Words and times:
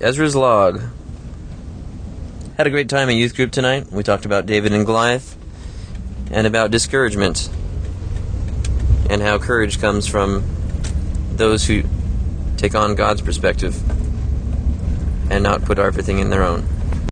Ezra's 0.00 0.36
log. 0.36 0.80
Had 2.56 2.68
a 2.68 2.70
great 2.70 2.88
time 2.88 3.08
at 3.08 3.16
youth 3.16 3.34
group 3.34 3.50
tonight. 3.50 3.90
We 3.90 4.04
talked 4.04 4.24
about 4.24 4.46
David 4.46 4.72
and 4.72 4.86
Goliath 4.86 5.36
and 6.30 6.46
about 6.46 6.70
discouragement 6.70 7.50
and 9.10 9.20
how 9.20 9.38
courage 9.38 9.80
comes 9.80 10.06
from 10.06 10.44
those 11.32 11.66
who 11.66 11.82
take 12.56 12.76
on 12.76 12.94
God's 12.94 13.22
perspective 13.22 13.76
and 15.32 15.42
not 15.42 15.64
put 15.64 15.80
everything 15.80 16.20
in 16.20 16.30
their 16.30 16.44
own. 16.44 16.68